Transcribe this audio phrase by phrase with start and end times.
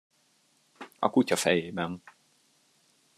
[0.99, 2.03] A kutya fejében.